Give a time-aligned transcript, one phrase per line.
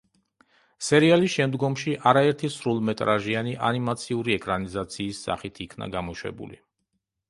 [0.85, 6.65] სერიალი შემდგომში არაერთი სრულმეტრაჟიანი ანიმაციური ეკრანიზაციის სახით იქნა გამოშვებული.